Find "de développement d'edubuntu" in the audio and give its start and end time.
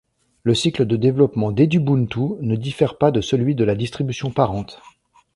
0.87-2.21